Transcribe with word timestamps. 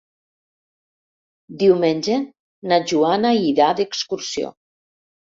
Diumenge 1.63 2.15
na 2.71 2.79
Joana 2.91 3.33
irà 3.49 3.67
d'excursió. 3.81 4.51